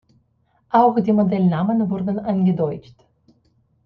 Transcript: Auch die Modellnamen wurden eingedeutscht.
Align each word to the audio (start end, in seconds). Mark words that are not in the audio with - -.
Auch 0.71 0.99
die 0.99 1.11
Modellnamen 1.13 1.91
wurden 1.91 2.17
eingedeutscht. 2.17 2.95